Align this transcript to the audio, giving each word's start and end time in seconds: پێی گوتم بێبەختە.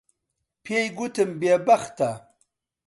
پێی 0.63 0.87
گوتم 0.97 1.31
بێبەختە. 1.39 2.11